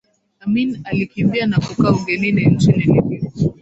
Amin 0.39 0.81
alikimbia 0.83 1.45
na 1.47 1.59
kukaa 1.59 1.91
ugenini 1.91 2.45
nchini 2.45 2.79
Libya 2.81 3.21